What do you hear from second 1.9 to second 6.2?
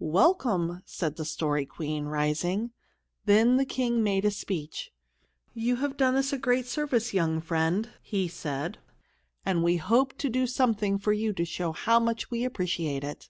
rising. Then the King made a speech. "You have done